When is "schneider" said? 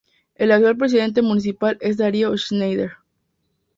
2.35-2.93